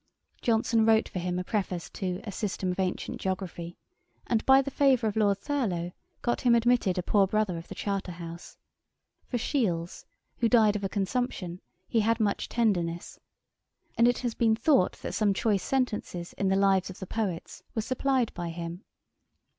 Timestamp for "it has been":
14.07-14.55